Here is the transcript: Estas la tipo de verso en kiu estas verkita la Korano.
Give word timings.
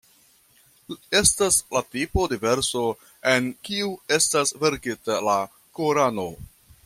Estas 1.19 1.57
la 1.75 1.81
tipo 1.97 2.23
de 2.31 2.39
verso 2.45 2.85
en 3.35 3.51
kiu 3.69 3.93
estas 4.19 4.57
verkita 4.65 5.19
la 5.31 5.37
Korano. 5.81 6.29